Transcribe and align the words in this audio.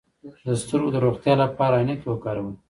د 0.45 0.47
سترګو 0.61 0.87
د 0.93 0.97
روغتیا 1.05 1.33
لپاره 1.43 1.75
عینکې 1.81 2.07
وکاروئ 2.09 2.53